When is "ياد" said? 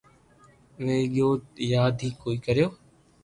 1.73-1.95